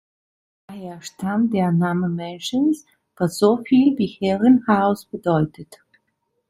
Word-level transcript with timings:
Daher 0.65 0.99
stammt 1.03 1.53
der 1.53 1.71
Name 1.71 2.09
Mansions, 2.09 2.87
was 3.17 3.37
so 3.37 3.57
viel 3.57 3.95
wie 3.99 4.07
Herrenhaus 4.07 5.05
bedeutet. 5.05 5.77